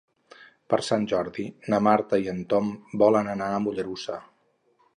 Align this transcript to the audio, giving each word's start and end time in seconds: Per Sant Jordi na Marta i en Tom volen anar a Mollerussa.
Per 0.73 0.77
Sant 0.85 1.03
Jordi 1.11 1.45
na 1.73 1.79
Marta 1.87 2.19
i 2.23 2.31
en 2.33 2.41
Tom 2.53 2.73
volen 3.03 3.33
anar 3.35 3.51
a 3.51 3.61
Mollerussa. 3.67 4.17